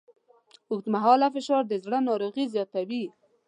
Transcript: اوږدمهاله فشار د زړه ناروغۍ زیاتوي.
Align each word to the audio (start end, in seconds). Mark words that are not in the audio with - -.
اوږدمهاله 0.71 1.27
فشار 1.35 1.63
د 1.67 1.73
زړه 1.83 1.97
ناروغۍ 2.07 2.45
زیاتوي. 2.53 3.03